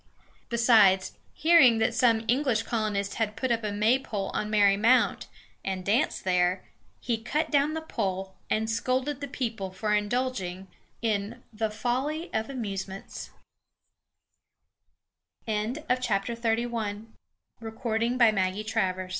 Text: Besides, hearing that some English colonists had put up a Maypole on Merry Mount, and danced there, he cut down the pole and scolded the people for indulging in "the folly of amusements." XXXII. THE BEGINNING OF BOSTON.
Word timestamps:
Besides, 0.49 1.13
hearing 1.35 1.77
that 1.77 1.93
some 1.93 2.25
English 2.27 2.63
colonists 2.63 3.13
had 3.17 3.35
put 3.35 3.51
up 3.51 3.63
a 3.63 3.71
Maypole 3.71 4.31
on 4.33 4.49
Merry 4.49 4.75
Mount, 4.75 5.27
and 5.63 5.85
danced 5.85 6.23
there, 6.23 6.63
he 6.99 7.21
cut 7.21 7.51
down 7.51 7.75
the 7.75 7.83
pole 7.83 8.33
and 8.49 8.67
scolded 8.67 9.21
the 9.21 9.27
people 9.27 9.69
for 9.71 9.93
indulging 9.93 10.67
in 11.03 11.43
"the 11.53 11.69
folly 11.69 12.33
of 12.33 12.49
amusements." 12.49 13.29
XXXII. 15.47 15.73
THE 15.87 16.55
BEGINNING 16.65 17.13
OF 17.61 17.77
BOSTON. 18.17 19.09